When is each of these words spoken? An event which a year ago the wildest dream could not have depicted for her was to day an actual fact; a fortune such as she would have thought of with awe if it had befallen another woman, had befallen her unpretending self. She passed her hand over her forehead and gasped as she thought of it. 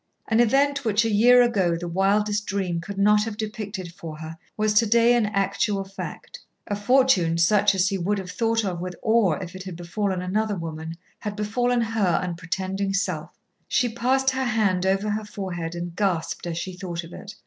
An 0.27 0.39
event 0.39 0.83
which 0.83 1.05
a 1.05 1.11
year 1.13 1.43
ago 1.43 1.75
the 1.75 1.87
wildest 1.87 2.47
dream 2.47 2.81
could 2.81 2.97
not 2.97 3.21
have 3.21 3.37
depicted 3.37 3.93
for 3.93 4.17
her 4.17 4.35
was 4.57 4.73
to 4.73 4.87
day 4.87 5.13
an 5.13 5.27
actual 5.27 5.83
fact; 5.83 6.39
a 6.65 6.75
fortune 6.75 7.37
such 7.37 7.75
as 7.75 7.85
she 7.85 7.99
would 7.99 8.17
have 8.17 8.31
thought 8.31 8.65
of 8.65 8.81
with 8.81 8.95
awe 9.03 9.33
if 9.33 9.55
it 9.55 9.61
had 9.65 9.75
befallen 9.75 10.23
another 10.23 10.55
woman, 10.55 10.95
had 11.19 11.35
befallen 11.35 11.81
her 11.81 12.19
unpretending 12.19 12.95
self. 12.95 13.37
She 13.67 13.93
passed 13.93 14.31
her 14.31 14.45
hand 14.45 14.87
over 14.87 15.07
her 15.11 15.23
forehead 15.23 15.75
and 15.75 15.95
gasped 15.95 16.47
as 16.47 16.57
she 16.57 16.73
thought 16.75 17.03
of 17.03 17.13
it. 17.13 17.35